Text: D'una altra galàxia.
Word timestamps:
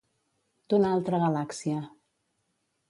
D'una 0.73 0.93
altra 0.95 1.21
galàxia. 1.25 1.87